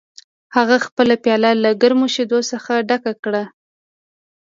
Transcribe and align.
هغه 0.55 0.75
خپله 0.85 1.15
پیاله 1.23 1.51
له 1.63 1.69
ګرمو 1.81 2.07
شیدو 2.15 2.39
څخه 2.51 2.73
ډکه 2.87 3.13
کړه 3.23 3.43